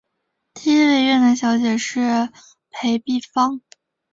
[0.55, 2.01] 第一位越南小姐是
[2.71, 3.61] 裴碧芳。